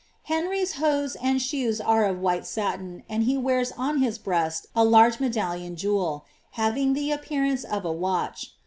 lienrv^s 0.29 0.77
hose 0.77 1.15
and 1.17 1.43
shoes 1.43 1.79
are 1.79 2.05
of 2.05 2.19
white 2.19 2.43
satin, 2.47 3.03
and 3.07 3.25
he 3.25 3.37
wears 3.37 3.71
on 3.77 3.99
his 3.99 4.17
breast 4.17 4.65
a 4.75 4.83
large 4.83 5.19
medallion 5.19 5.75
jeweU 5.75 6.23
having 6.53 6.93
the 6.93 7.11
appearance 7.11 7.63
of 7.63 7.83
t 7.83 7.89
watch. 7.89 8.53